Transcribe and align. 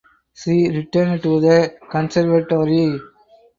She 0.33 0.67
returned 0.69 1.21
to 1.21 1.39
the 1.39 1.75
Conservatoire. 1.91 2.99